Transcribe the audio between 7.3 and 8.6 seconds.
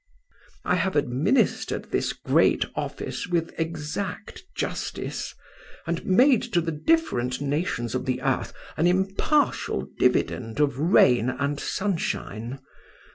nations of the earth